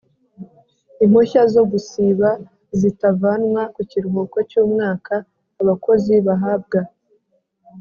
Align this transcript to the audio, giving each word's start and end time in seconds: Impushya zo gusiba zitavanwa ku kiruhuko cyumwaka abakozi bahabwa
Impushya 1.03 1.41
zo 1.53 1.63
gusiba 1.71 2.29
zitavanwa 2.79 3.61
ku 3.73 3.81
kiruhuko 3.89 4.37
cyumwaka 4.49 5.13
abakozi 5.61 6.13
bahabwa 6.27 6.79